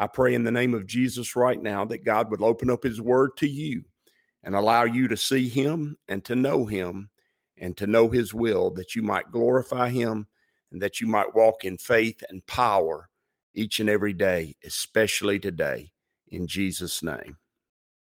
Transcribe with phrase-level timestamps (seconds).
[0.00, 3.00] I pray in the name of Jesus right now that God would open up his
[3.00, 3.82] word to you
[4.44, 7.10] and allow you to see him and to know him
[7.56, 10.28] and to know his will, that you might glorify him
[10.70, 13.08] and that you might walk in faith and power
[13.54, 15.90] each and every day, especially today,
[16.28, 17.38] in Jesus' name.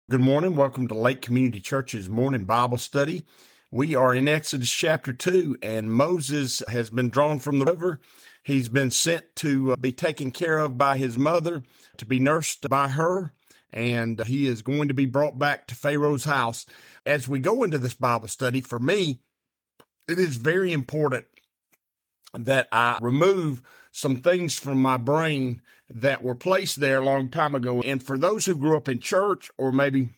[0.08, 0.56] Good morning.
[0.56, 3.26] Welcome to Lake Community Church's morning Bible study.
[3.72, 8.00] We are in Exodus chapter 2, and Moses has been drawn from the river
[8.48, 11.64] He's been sent to uh, be taken care of by his mother,
[11.98, 13.34] to be nursed by her,
[13.72, 16.66] and he is going to be brought back to Pharaoh's house.
[17.06, 19.20] As we go into this Bible study, for me,
[20.08, 21.26] it is very important
[22.34, 27.56] that I remove some things from my brain that were placed there a long time
[27.56, 27.82] ago.
[27.82, 30.10] And for those who grew up in church, or maybe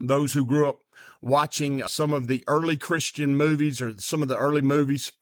[0.00, 0.80] those who grew up
[1.20, 5.12] watching some of the early Christian movies or some of the early movies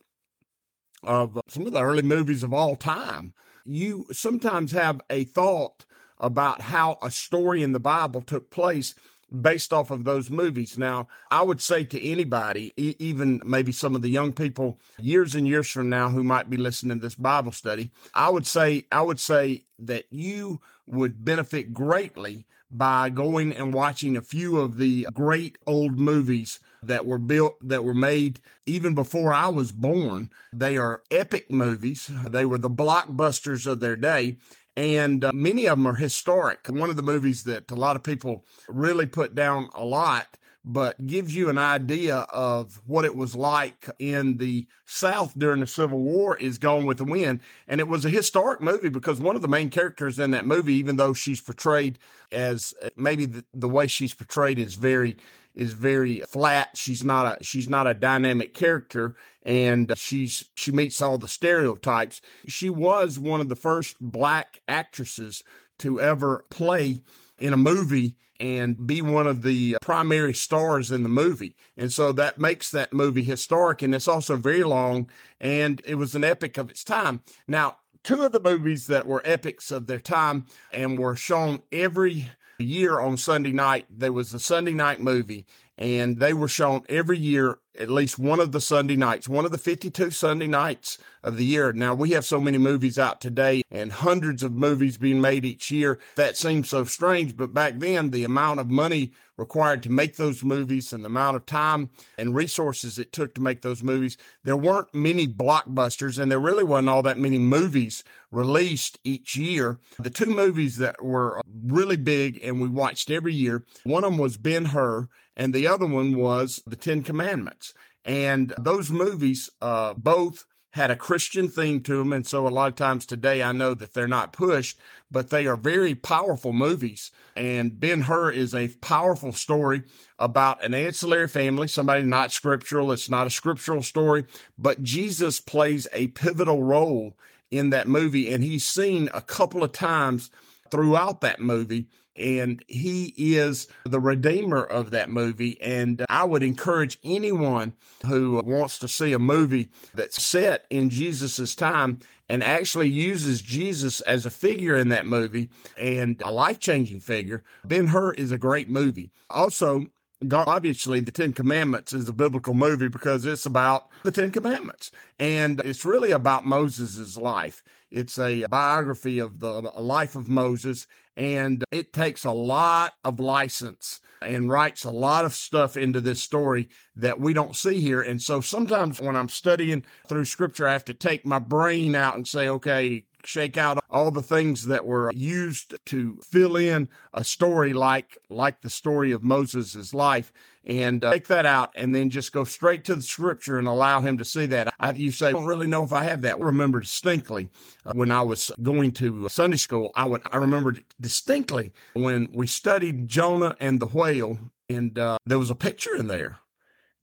[1.02, 5.84] of some of the early movies of all time, you sometimes have a thought
[6.18, 8.94] about how a story in the Bible took place
[9.40, 10.76] based off of those movies.
[10.76, 15.34] Now, I would say to anybody, e- even maybe some of the young people years
[15.34, 18.86] and years from now who might be listening to this Bible study, I would say
[18.90, 24.76] I would say that you would benefit greatly by going and watching a few of
[24.76, 30.30] the great old movies that were built, that were made even before I was born.
[30.52, 32.10] They are epic movies.
[32.28, 34.36] They were the blockbusters of their day.
[34.76, 36.66] And uh, many of them are historic.
[36.68, 41.06] One of the movies that a lot of people really put down a lot but
[41.06, 46.00] gives you an idea of what it was like in the South during the Civil
[46.00, 47.40] War is Gone with the Wind.
[47.66, 50.74] And it was a historic movie because one of the main characters in that movie,
[50.74, 51.98] even though she's portrayed
[52.30, 55.16] as uh, maybe the, the way she's portrayed is very
[55.54, 56.76] is very flat.
[56.76, 62.20] She's not a she's not a dynamic character and she's she meets all the stereotypes.
[62.46, 65.42] She was one of the first black actresses
[65.78, 67.00] to ever play
[67.38, 71.54] in a movie and be one of the primary stars in the movie.
[71.76, 75.10] And so that makes that movie historic and it's also very long
[75.40, 77.22] and it was an epic of its time.
[77.46, 82.30] Now, two of the movies that were epics of their time and were shown every
[82.64, 83.86] year on Sunday night.
[83.90, 85.46] There was a Sunday night movie,
[85.80, 89.52] and they were shown every year at least one of the Sunday nights, one of
[89.52, 91.72] the 52 Sunday nights of the year.
[91.72, 95.70] Now we have so many movies out today and hundreds of movies being made each
[95.70, 95.98] year.
[96.16, 100.44] That seems so strange, but back then the amount of money required to make those
[100.44, 104.56] movies and the amount of time and resources it took to make those movies, there
[104.56, 109.78] weren't many blockbusters and there really wasn't all that many movies released each year.
[109.98, 114.20] The two movies that were really big and we watched every year, one of them
[114.20, 117.74] was Ben Hur and the other one was The Ten Commandments.
[118.04, 122.12] And those movies uh, both had a Christian theme to them.
[122.12, 124.78] And so a lot of times today, I know that they're not pushed,
[125.10, 127.10] but they are very powerful movies.
[127.34, 129.82] And Ben Hur is a powerful story
[130.18, 132.92] about an ancillary family, somebody not scriptural.
[132.92, 134.26] It's not a scriptural story,
[134.56, 137.16] but Jesus plays a pivotal role
[137.50, 138.32] in that movie.
[138.32, 140.30] And he's seen a couple of times
[140.70, 141.88] throughout that movie
[142.20, 145.60] and he is the redeemer of that movie.
[145.60, 147.72] And I would encourage anyone
[148.06, 154.00] who wants to see a movie that's set in Jesus's time and actually uses Jesus
[154.02, 157.42] as a figure in that movie and a life changing figure.
[157.64, 159.10] Ben Hur is a great movie.
[159.28, 159.86] Also,
[160.32, 165.60] obviously the Ten Commandments is a biblical movie because it's about the Ten Commandments and
[165.60, 167.62] it's really about Moses' life.
[167.90, 170.86] It's a biography of the life of Moses
[171.20, 176.22] and it takes a lot of license and writes a lot of stuff into this
[176.22, 178.00] story that we don't see here.
[178.00, 182.16] And so sometimes when I'm studying through scripture, I have to take my brain out
[182.16, 187.22] and say, okay, shake out all the things that were used to fill in a
[187.22, 190.32] story like like the story of Moses' life
[190.64, 194.00] and uh, take that out and then just go straight to the scripture and allow
[194.00, 194.72] him to see that.
[194.78, 196.36] I, you say, I don't really know if I have that.
[196.36, 197.48] I remember distinctly
[197.86, 202.46] uh, when I was going to Sunday school, I would, I remember distinctly when we
[202.46, 206.38] studied Jonah and the whale and uh, there was a picture in there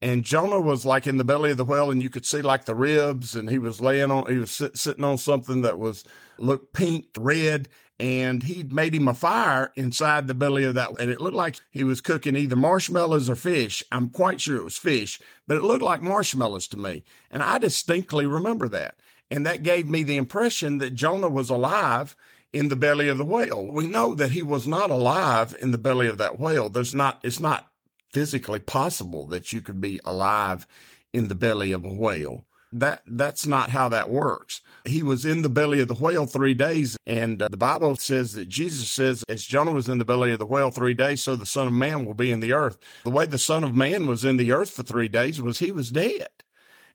[0.02, 2.66] and Jonah was like in the belly of the whale, and you could see like
[2.66, 6.04] the ribs, and he was laying on, he was sit, sitting on something that was
[6.38, 7.68] looked pink, red,
[8.00, 11.58] and he made him a fire inside the belly of that, and it looked like
[11.72, 13.84] he was cooking either marshmallows or fish.
[13.92, 17.58] I'm quite sure it was fish, but it looked like marshmallows to me, and I
[17.58, 18.96] distinctly remember that,
[19.32, 22.16] and that gave me the impression that Jonah was alive
[22.54, 23.68] in the belly of the whale.
[23.68, 26.70] We know that he was not alive in the belly of that whale.
[26.70, 27.68] There's not, it's not
[28.12, 30.66] physically possible that you could be alive
[31.14, 32.46] in the belly of a whale.
[32.72, 34.62] That that's not how that works.
[34.86, 38.34] He was in the belly of the whale 3 days and uh, the Bible says
[38.34, 41.36] that Jesus says as Jonah was in the belly of the whale 3 days so
[41.36, 42.78] the son of man will be in the earth.
[43.04, 45.72] The way the son of man was in the earth for 3 days was he
[45.72, 46.28] was dead.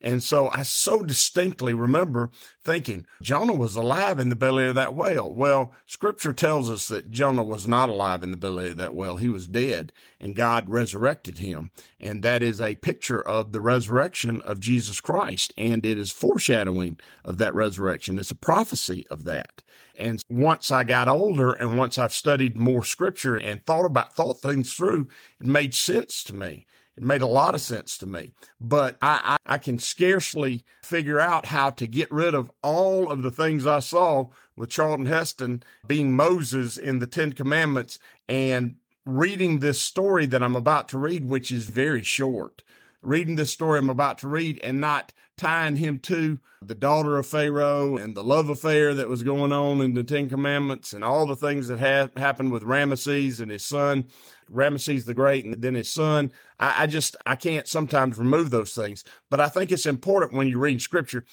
[0.02, 2.30] And so I so distinctly remember
[2.64, 5.32] thinking Jonah was alive in the belly of that whale.
[5.32, 9.16] Well, scripture tells us that Jonah was not alive in the belly of that whale.
[9.16, 11.70] He was dead and God resurrected him.
[12.00, 15.52] And that is a picture of the resurrection of Jesus Christ.
[15.56, 18.18] And it is foreshadowing of that resurrection.
[18.18, 19.62] It's a prophecy of that.
[19.96, 24.40] And once I got older and once I've studied more scripture and thought about, thought
[24.40, 25.08] things through,
[25.40, 26.66] it made sense to me.
[27.02, 31.18] It made a lot of sense to me, but I, I, I, can scarcely figure
[31.18, 35.64] out how to get rid of all of the things I saw with Charlton Heston
[35.84, 41.28] being Moses in the Ten Commandments and reading this story that I'm about to read,
[41.28, 42.62] which is very short.
[43.02, 47.26] Reading this story I'm about to read and not tying him to the daughter of
[47.26, 51.26] Pharaoh and the love affair that was going on in the Ten Commandments and all
[51.26, 51.78] the things that
[52.16, 54.04] happened with Ramesses and his son.
[54.50, 56.30] Ramesses the Great and then his son.
[56.60, 59.02] I, I just, I can't sometimes remove those things.
[59.30, 61.24] But I think it's important when you read scripture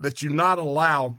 [0.00, 1.18] that you not allow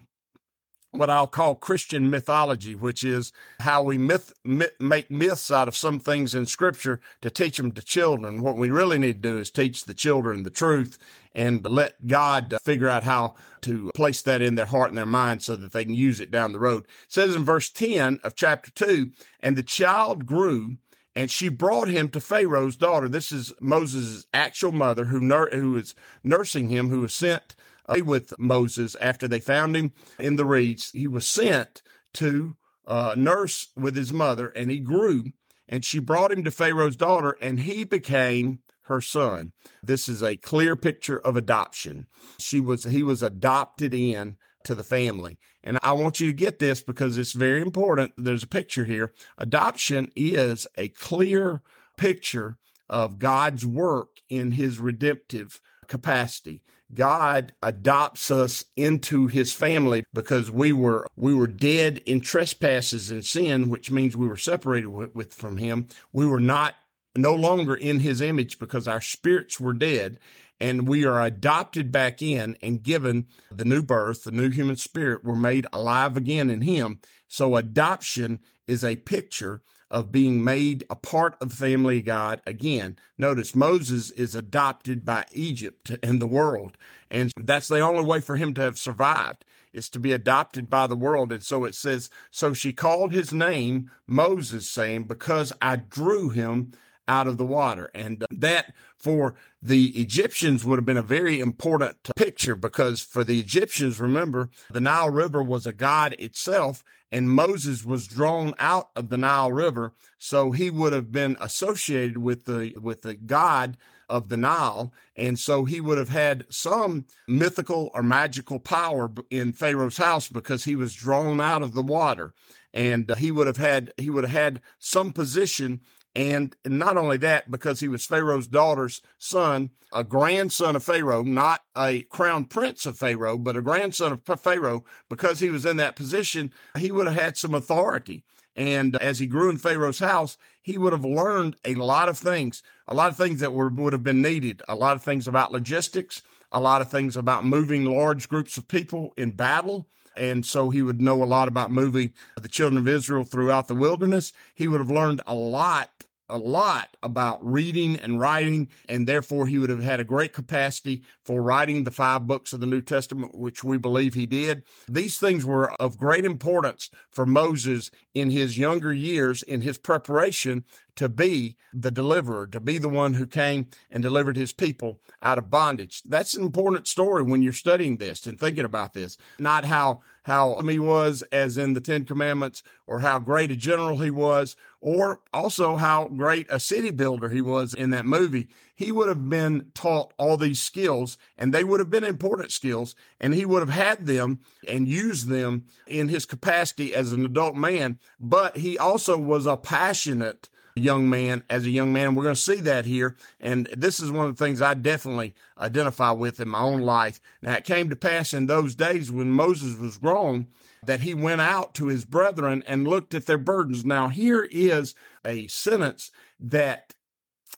[0.93, 5.75] what I'll call Christian mythology, which is how we myth, myth, make myths out of
[5.75, 8.43] some things in Scripture to teach them to children.
[8.43, 10.99] What we really need to do is teach the children the truth
[11.35, 15.41] and let God figure out how to place that in their heart and their mind
[15.41, 16.83] so that they can use it down the road.
[16.83, 20.77] It says in verse 10 of chapter 2 And the child grew
[21.15, 23.07] and she brought him to Pharaoh's daughter.
[23.07, 25.93] This is Moses' actual mother who, nur- who is
[26.23, 27.55] nursing him, who was sent
[27.87, 30.91] uh, with Moses after they found him in the reeds.
[30.91, 31.81] He was sent
[32.13, 32.55] to
[32.87, 35.25] uh, nurse with his mother, and he grew.
[35.69, 39.53] And she brought him to Pharaoh's daughter, and he became her son.
[39.81, 42.07] This is a clear picture of adoption.
[42.39, 45.37] She was he was adopted in to the family.
[45.63, 48.13] And I want you to get this because it's very important.
[48.17, 49.13] There's a picture here.
[49.37, 51.61] Adoption is a clear
[51.97, 52.57] picture
[52.89, 56.61] of God's work in his redemptive capacity.
[56.93, 63.25] God adopts us into his family because we were we were dead in trespasses and
[63.25, 65.87] sin, which means we were separated with, with from him.
[66.11, 66.75] We were not
[67.15, 70.19] no longer in his image because our spirits were dead
[70.63, 75.23] and we are adopted back in and given the new birth, the new human spirit.
[75.23, 76.99] We're made alive again in Him.
[77.27, 79.61] So adoption is a picture
[79.91, 82.97] of being made a part of the family of God again.
[83.17, 86.77] Notice Moses is adopted by Egypt and the world.
[87.11, 89.43] And that's the only way for him to have survived
[89.73, 91.31] is to be adopted by the world.
[91.31, 96.71] And so it says, so she called his name Moses, saying, because I drew him
[97.07, 97.89] out of the water.
[97.93, 103.23] And uh, that for the Egyptians would have been a very important picture because for
[103.23, 108.89] the Egyptians, remember, the Nile River was a god itself and Moses was drawn out
[108.95, 109.93] of the Nile River.
[110.17, 113.77] So he would have been associated with the, with the god
[114.09, 114.93] of the Nile.
[115.15, 120.63] And so he would have had some mythical or magical power in Pharaoh's house because
[120.63, 122.33] he was drawn out of the water.
[122.73, 125.81] And uh, he would have had, he would have had some position
[126.15, 131.61] and not only that, because he was Pharaoh's daughter's son, a grandson of Pharaoh, not
[131.75, 135.95] a crown prince of Pharaoh, but a grandson of Pharaoh, because he was in that
[135.95, 138.23] position, he would have had some authority.
[138.55, 142.61] And as he grew in Pharaoh's house, he would have learned a lot of things,
[142.87, 145.51] a lot of things that were, would have been needed, a lot of things about
[145.51, 149.87] logistics, a lot of things about moving large groups of people in battle.
[150.15, 153.73] And so he would know a lot about moving the children of Israel throughout the
[153.73, 154.31] wilderness.
[154.53, 155.89] He would have learned a lot
[156.33, 161.03] a lot about reading and writing, and therefore he would have had a great capacity
[161.23, 164.63] for writing the five books of the New Testament, which we believe he did.
[164.89, 170.65] These things were of great importance for Moses in his younger years, in his preparation
[170.95, 175.37] to be the deliverer, to be the one who came and delivered his people out
[175.37, 176.01] of bondage.
[176.05, 179.17] That's an important story when you're studying this and thinking about this.
[179.39, 183.97] Not how how he was as in the Ten Commandments, or how great a general
[183.97, 188.47] he was, or also how great a city builder he was in that movie.
[188.75, 192.95] He would have been taught all these skills, and they would have been important skills,
[193.19, 197.55] and he would have had them and used them in his capacity as an adult
[197.55, 197.99] man.
[198.19, 202.15] But he also was a passionate young man as a young man.
[202.15, 203.15] We're going to see that here.
[203.39, 207.19] And this is one of the things I definitely identify with in my own life.
[207.41, 210.47] Now, it came to pass in those days when Moses was grown
[210.85, 213.85] that he went out to his brethren and looked at their burdens.
[213.85, 216.93] Now, here is a sentence that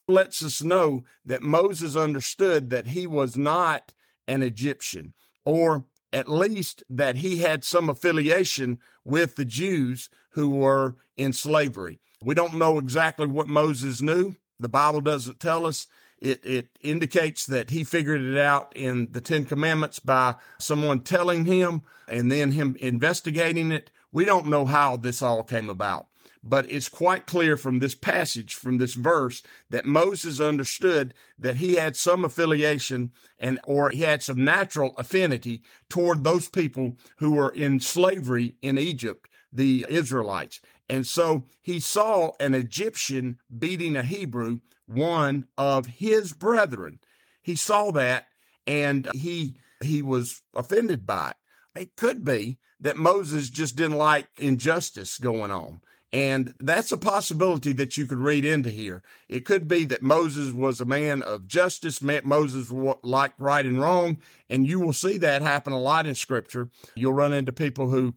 [0.08, 3.94] lets us know that Moses understood that he was not
[4.28, 10.96] an Egyptian, or at least that he had some affiliation with the Jews who were
[11.18, 12.00] in slavery.
[12.26, 14.36] We don't know exactly what Moses knew.
[14.60, 15.86] The Bible doesn't tell us.
[16.20, 21.46] It, it indicates that he figured it out in the Ten Commandments by someone telling
[21.46, 23.92] him and then him investigating it.
[24.12, 26.08] We don't know how this all came about,
[26.42, 31.76] but it's quite clear from this passage, from this verse, that Moses understood that he
[31.76, 37.50] had some affiliation and or he had some natural affinity toward those people who were
[37.50, 40.60] in slavery in Egypt, the Israelites.
[40.90, 47.00] And so he saw an Egyptian beating a Hebrew, one of his brethren.
[47.42, 48.28] He saw that
[48.68, 51.82] and he he was offended by it.
[51.82, 55.82] It could be that Moses just didn't like injustice going on.
[56.14, 59.04] And that's a possibility that you could read into here.
[59.28, 62.72] It could be that Moses was a man of justice, Moses
[63.04, 64.20] liked right and wrong.
[64.50, 66.70] And you will see that happen a lot in scripture.
[66.96, 68.14] You'll run into people who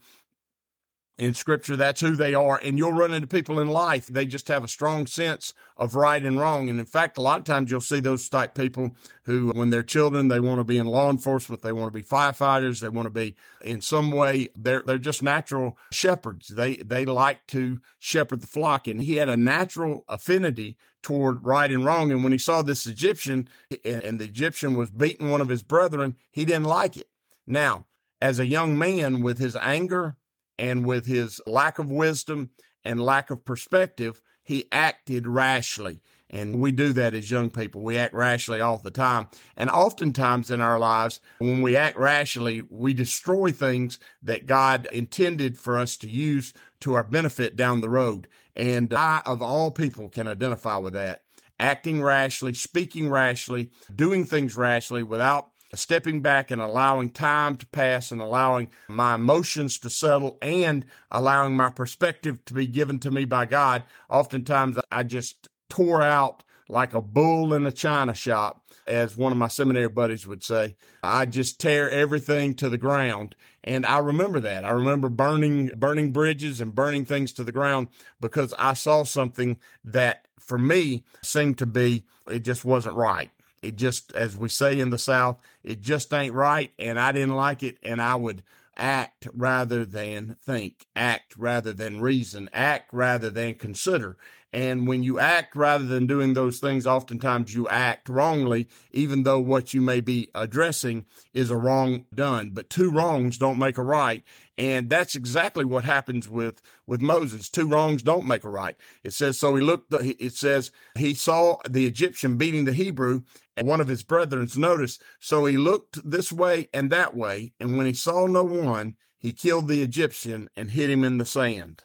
[1.19, 4.49] in scripture that's who they are and you'll run into people in life they just
[4.49, 7.71] have a strong sense of right and wrong and in fact a lot of times
[7.71, 8.91] you'll see those type people
[9.25, 12.05] who when they're children they want to be in law enforcement they want to be
[12.05, 16.49] firefighters they want to be in some way they're they're just natural shepherds.
[16.49, 21.71] They they like to shepherd the flock and he had a natural affinity toward right
[21.71, 23.49] and wrong and when he saw this egyptian
[23.85, 27.09] and the egyptian was beating one of his brethren he didn't like it.
[27.47, 27.87] Now
[28.21, 30.17] as a young man with his anger
[30.59, 32.51] and with his lack of wisdom
[32.85, 36.01] and lack of perspective, he acted rashly.
[36.31, 37.83] And we do that as young people.
[37.83, 39.29] We act rashly all the time.
[39.57, 45.59] And oftentimes in our lives, when we act rashly, we destroy things that God intended
[45.59, 48.29] for us to use to our benefit down the road.
[48.55, 51.23] And I, of all people, can identify with that.
[51.59, 58.11] Acting rashly, speaking rashly, doing things rashly without stepping back and allowing time to pass
[58.11, 63.25] and allowing my emotions to settle and allowing my perspective to be given to me
[63.25, 63.83] by God.
[64.09, 69.39] Oftentimes I just tore out like a bull in a china shop, as one of
[69.39, 70.77] my seminary buddies would say.
[71.03, 73.35] I just tear everything to the ground.
[73.65, 74.65] And I remember that.
[74.65, 77.89] I remember burning, burning bridges and burning things to the ground
[78.21, 83.31] because I saw something that for me seemed to be, it just wasn't right.
[83.63, 86.73] It just, as we say in the South, it just ain't right.
[86.79, 87.79] And I didn't like it.
[87.83, 88.43] And I would
[88.77, 94.17] act rather than think, act rather than reason, act rather than consider.
[94.53, 99.41] And when you act rather than doing those things, oftentimes you act wrongly, even though
[99.41, 102.51] what you may be addressing is a wrong done.
[102.55, 104.25] But two wrongs don't make a right.
[104.57, 107.51] And that's exactly what happens with, with Moses.
[107.51, 108.75] Two wrongs don't make a right.
[109.05, 113.23] It says, so he looked, it says, he saw the Egyptian beating the Hebrew
[113.55, 115.03] and one of his brethren's noticed.
[115.21, 117.53] So he looked this way and that way.
[117.61, 121.27] And when he saw no one, he killed the Egyptian and hid him in the
[121.27, 121.83] sand.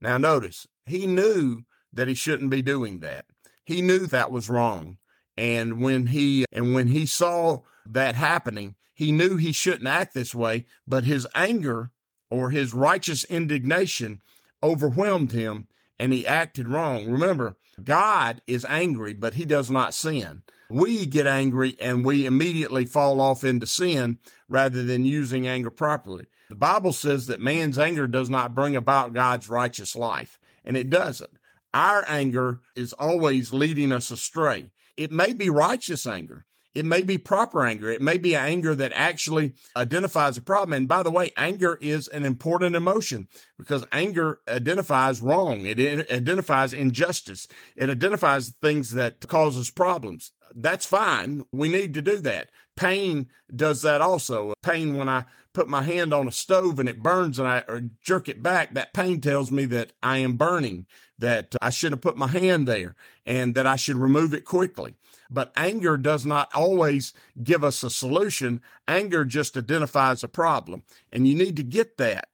[0.00, 1.62] Now notice, he knew
[1.92, 3.26] that he shouldn't be doing that.
[3.64, 4.98] He knew that was wrong.
[5.36, 10.34] And when he and when he saw that happening, he knew he shouldn't act this
[10.34, 11.90] way, but his anger
[12.30, 14.20] or his righteous indignation
[14.62, 17.10] overwhelmed him and he acted wrong.
[17.10, 20.42] Remember, God is angry, but he does not sin.
[20.70, 26.26] We get angry and we immediately fall off into sin rather than using anger properly.
[26.48, 30.90] The Bible says that man's anger does not bring about God's righteous life, and it
[30.90, 31.30] doesn't.
[31.74, 34.70] Our anger is always leading us astray.
[34.96, 36.44] It may be righteous anger.
[36.74, 37.90] It may be proper anger.
[37.90, 40.72] It may be anger that actually identifies a problem.
[40.72, 43.28] And by the way, anger is an important emotion
[43.58, 45.66] because anger identifies wrong.
[45.66, 45.78] It
[46.10, 47.46] identifies injustice.
[47.76, 50.32] It identifies things that causes problems.
[50.54, 51.44] That's fine.
[51.52, 52.50] We need to do that.
[52.74, 54.54] Pain does that also.
[54.62, 57.62] Pain when I put my hand on a stove and it burns and I
[58.02, 60.86] jerk it back, that pain tells me that I am burning,
[61.18, 64.94] that I should have put my hand there and that I should remove it quickly.
[65.30, 68.60] But anger does not always give us a solution.
[68.86, 70.82] Anger just identifies a problem.
[71.10, 72.28] And you need to get that.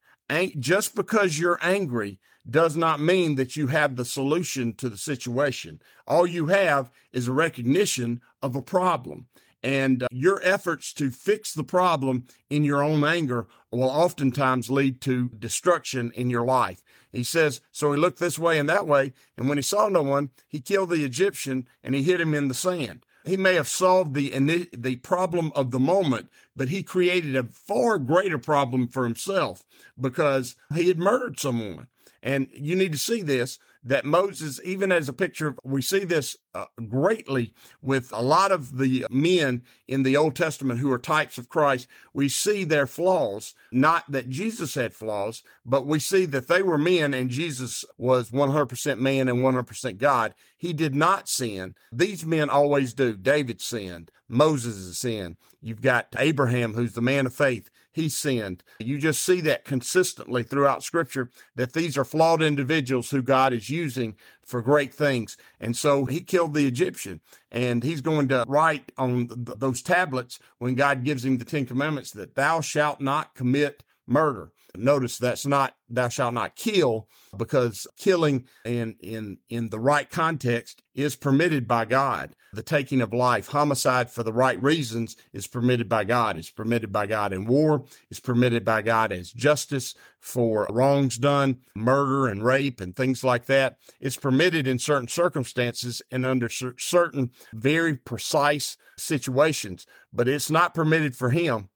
[0.59, 5.81] Just because you're angry does not mean that you have the solution to the situation.
[6.07, 9.27] All you have is a recognition of a problem.
[9.63, 15.01] And uh, your efforts to fix the problem in your own anger will oftentimes lead
[15.03, 16.83] to destruction in your life.
[17.11, 20.03] He says, So he looked this way and that way, and when he saw no
[20.03, 23.05] one, he killed the Egyptian and he hid him in the sand.
[23.25, 24.31] He may have solved the,
[24.73, 29.65] the problem of the moment, but he created a far greater problem for himself
[30.01, 31.89] because he had murdered someone.
[32.23, 36.37] And you need to see this that Moses, even as a picture, we see this
[36.55, 41.39] uh, greatly with a lot of the men in the Old Testament who are types
[41.39, 41.87] of Christ.
[42.13, 46.77] We see their flaws, not that Jesus had flaws, but we see that they were
[46.77, 50.35] men and Jesus was 100% man and 100% God.
[50.57, 51.77] He did not sin.
[51.93, 53.17] These men always do.
[53.17, 54.11] David sinned.
[54.29, 55.37] Moses sinned.
[55.63, 58.63] You've got Abraham, who's the man of faith he sinned.
[58.79, 63.69] You just see that consistently throughout scripture that these are flawed individuals who God is
[63.69, 64.15] using
[64.45, 65.37] for great things.
[65.61, 70.39] And so he killed the Egyptian and he's going to write on th- those tablets
[70.59, 74.53] when God gives him the 10 commandments that thou shalt not commit murder.
[74.77, 80.83] Notice that's not thou shalt not kill because killing in in in the right context
[80.95, 82.35] is permitted by God.
[82.53, 86.39] The taking of life, homicide for the right reasons is permitted by God.
[86.39, 87.85] It's permitted by God in war.
[88.11, 93.47] It's permitted by God as justice for wrongs done, murder and rape and things like
[93.47, 93.79] that.
[94.01, 101.17] It's permitted in certain circumstances and under certain very precise situations, but it's not permitted
[101.17, 101.69] for him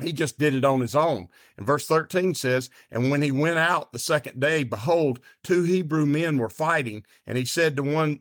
[0.00, 1.28] he just did it on his own.
[1.56, 6.04] And verse 13 says, And when he went out the second day, behold, two Hebrew
[6.04, 7.04] men were fighting.
[7.26, 8.20] And he said to one,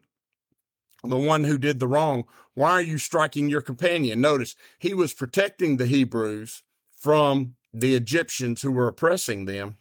[1.03, 4.22] the one who did the wrong, Why are you striking your companion?
[4.22, 6.63] Notice he was protecting the Hebrews
[6.98, 9.77] from the Egyptians who were oppressing them.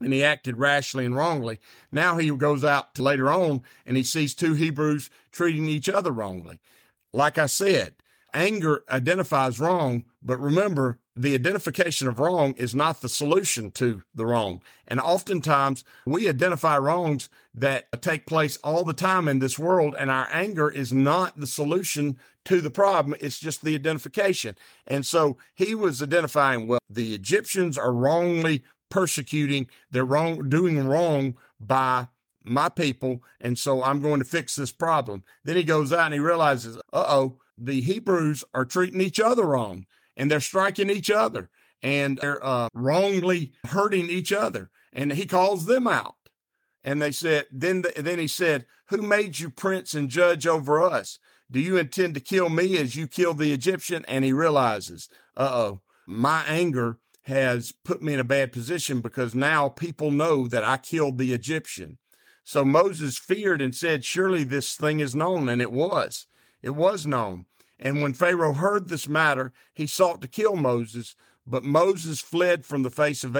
[0.00, 1.58] And he acted rashly and wrongly.
[1.90, 6.58] Now he goes out later on and he sees two Hebrews treating each other wrongly.
[7.12, 7.94] Like I said,
[8.36, 14.26] anger identifies wrong, but remember, the identification of wrong is not the solution to the
[14.26, 14.62] wrong.
[14.86, 20.10] And oftentimes we identify wrongs that take place all the time in this world, and
[20.10, 23.16] our anger is not the solution to the problem.
[23.20, 24.56] It's just the identification.
[24.86, 31.36] And so he was identifying, well, the Egyptians are wrongly persecuting, they're wrong, doing wrong
[31.58, 32.08] by
[32.44, 33.22] my people.
[33.40, 35.24] And so I'm going to fix this problem.
[35.44, 39.44] Then he goes out and he realizes, uh oh, the Hebrews are treating each other
[39.44, 41.50] wrong and they're striking each other
[41.82, 44.70] and they're uh, wrongly hurting each other.
[44.92, 46.14] And he calls them out.
[46.82, 50.82] And they said, then, the, then he said, Who made you prince and judge over
[50.82, 51.18] us?
[51.50, 54.04] Do you intend to kill me as you killed the Egyptian?
[54.08, 59.34] And he realizes, uh oh, my anger has put me in a bad position because
[59.34, 61.98] now people know that I killed the Egyptian.
[62.44, 65.48] So Moses feared and said, Surely this thing is known.
[65.48, 66.26] And it was.
[66.66, 67.46] It was known.
[67.78, 71.14] And when Pharaoh heard this matter, he sought to kill Moses,
[71.46, 73.34] but Moses fled from the face of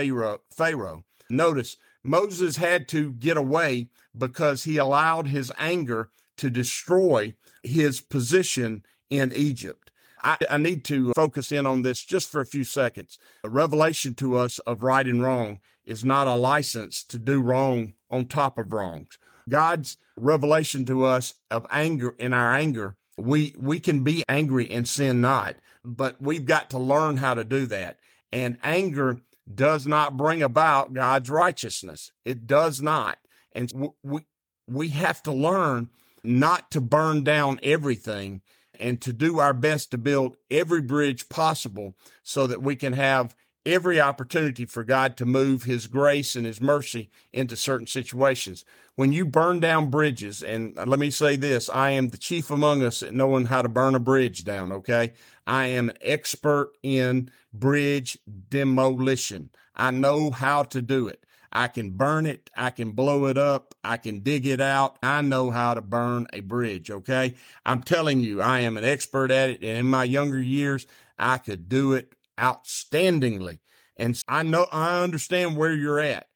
[0.52, 1.04] Pharaoh.
[1.28, 7.34] Notice, Moses had to get away because he allowed his anger to destroy
[7.64, 9.90] his position in Egypt.
[10.22, 13.18] I, I, need to focus in on this just for a few seconds.
[13.42, 17.94] A revelation to us of right and wrong is not a license to do wrong
[18.08, 19.18] on top of wrongs.
[19.48, 24.86] God's revelation to us of anger in our anger we we can be angry and
[24.88, 27.98] sin not, but we've got to learn how to do that.
[28.32, 29.20] And anger
[29.52, 32.12] does not bring about God's righteousness.
[32.24, 33.18] It does not.
[33.52, 34.20] And we
[34.68, 35.90] we have to learn
[36.22, 38.42] not to burn down everything
[38.78, 43.34] and to do our best to build every bridge possible so that we can have
[43.64, 48.64] every opportunity for God to move his grace and his mercy into certain situations.
[48.96, 52.50] When you burn down bridges, and uh, let me say this, I am the chief
[52.50, 55.12] among us at knowing how to burn a bridge down, okay?
[55.46, 59.50] I am an expert in bridge demolition.
[59.74, 61.26] I know how to do it.
[61.52, 62.48] I can burn it.
[62.56, 63.74] I can blow it up.
[63.84, 64.98] I can dig it out.
[65.02, 66.90] I know how to burn a bridge.
[66.90, 67.34] Okay.
[67.66, 69.62] I'm telling you, I am an expert at it.
[69.62, 70.86] And in my younger years,
[71.18, 73.58] I could do it outstandingly.
[73.96, 76.28] And I know, I understand where you're at.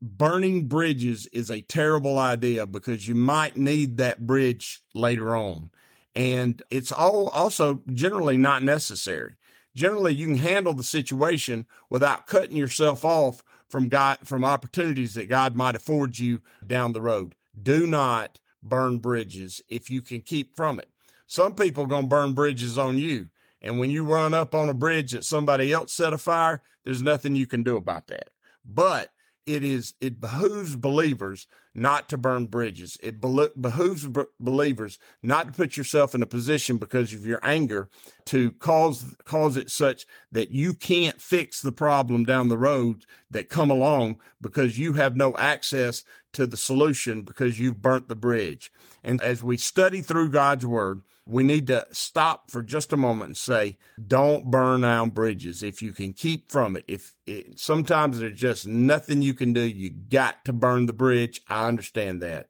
[0.00, 5.70] Burning bridges is a terrible idea because you might need that bridge later on.
[6.14, 9.34] And it's all also generally not necessary.
[9.78, 15.28] generally you can handle the situation without cutting yourself off from God from opportunities that
[15.28, 17.34] God might afford you down the road.
[17.60, 20.88] Do not burn bridges if you can keep from it.
[21.26, 23.28] Some people are going to burn bridges on you.
[23.60, 27.36] And when you run up on a bridge that somebody else set afire, there's nothing
[27.36, 28.30] you can do about that.
[28.64, 29.10] But
[29.48, 32.98] it is it behooves believers not to burn bridges.
[33.02, 34.06] It behooves
[34.38, 37.88] believers not to put yourself in a position because of your anger
[38.26, 43.48] to cause cause it such that you can't fix the problem down the road that
[43.48, 48.70] come along because you have no access to the solution because you've burnt the bridge.
[49.02, 53.28] And as we study through God's word, we need to stop for just a moment
[53.28, 55.62] and say, don't burn down bridges.
[55.62, 59.60] If you can keep from it, if it, sometimes there's just nothing you can do,
[59.60, 61.42] you got to burn the bridge.
[61.46, 62.48] I understand that,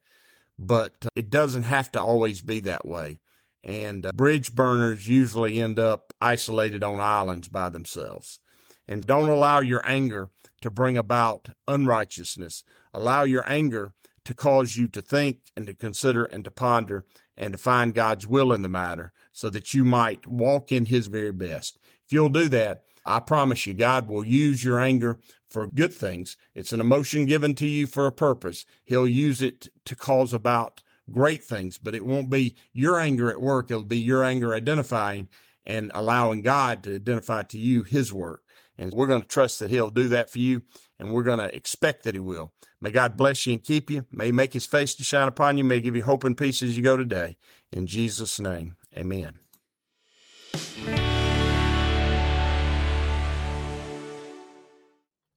[0.58, 3.18] but uh, it doesn't have to always be that way.
[3.64, 8.38] And uh, bridge burners usually end up isolated on islands by themselves.
[8.86, 12.62] And don't allow your anger to bring about unrighteousness.
[12.94, 13.92] Allow your anger
[14.24, 17.04] to cause you to think and to consider and to ponder
[17.38, 21.06] and to find God's will in the matter so that you might walk in his
[21.06, 21.78] very best.
[22.04, 26.36] If you'll do that, I promise you, God will use your anger for good things.
[26.54, 28.66] It's an emotion given to you for a purpose.
[28.84, 33.40] He'll use it to cause about great things, but it won't be your anger at
[33.40, 33.70] work.
[33.70, 35.28] It'll be your anger identifying
[35.64, 38.42] and allowing God to identify to you his work.
[38.76, 40.62] And we're going to trust that he'll do that for you
[40.98, 42.52] and we're going to expect that he will.
[42.80, 44.06] May God bless you and keep you.
[44.10, 45.64] May he make his face to shine upon you.
[45.64, 47.36] May he give you hope and peace as you go today.
[47.72, 49.34] In Jesus' name, amen.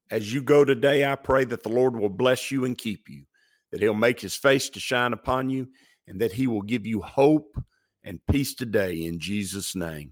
[0.10, 3.24] As you go today, I pray that the Lord will bless you and keep you,
[3.72, 5.70] that he'll make his face to shine upon you,
[6.06, 7.56] and that he will give you hope
[8.04, 10.12] and peace today in Jesus' name.